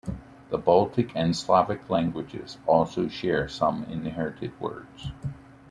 [0.49, 5.11] The Baltic and Slavic languages also share some inherited words.